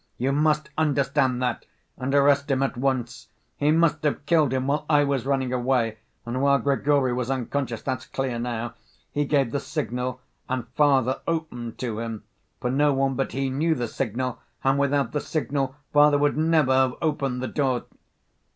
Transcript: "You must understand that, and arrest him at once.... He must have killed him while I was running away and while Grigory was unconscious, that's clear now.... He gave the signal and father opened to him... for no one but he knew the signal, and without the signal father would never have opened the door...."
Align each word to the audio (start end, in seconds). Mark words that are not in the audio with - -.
"You 0.17 0.31
must 0.31 0.71
understand 0.79 1.43
that, 1.43 1.67
and 1.95 2.15
arrest 2.15 2.49
him 2.49 2.63
at 2.63 2.75
once.... 2.75 3.27
He 3.57 3.69
must 3.71 4.03
have 4.03 4.25
killed 4.25 4.51
him 4.51 4.65
while 4.65 4.83
I 4.89 5.03
was 5.03 5.27
running 5.27 5.53
away 5.53 5.99
and 6.25 6.41
while 6.41 6.57
Grigory 6.57 7.13
was 7.13 7.29
unconscious, 7.29 7.83
that's 7.83 8.07
clear 8.07 8.39
now.... 8.39 8.73
He 9.11 9.25
gave 9.25 9.51
the 9.51 9.59
signal 9.59 10.19
and 10.49 10.67
father 10.69 11.21
opened 11.27 11.77
to 11.77 11.99
him... 11.99 12.23
for 12.59 12.71
no 12.71 12.93
one 12.95 13.13
but 13.13 13.33
he 13.33 13.51
knew 13.51 13.75
the 13.75 13.87
signal, 13.87 14.39
and 14.63 14.79
without 14.79 15.11
the 15.11 15.21
signal 15.21 15.75
father 15.93 16.17
would 16.17 16.35
never 16.35 16.73
have 16.73 16.95
opened 16.99 17.43
the 17.43 17.47
door...." 17.47 17.83